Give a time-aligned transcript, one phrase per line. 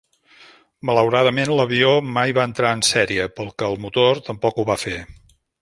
[0.89, 4.99] Malauradament, l'avió mai va entrar en sèrie, pel que el motor, tampoc ho va fer.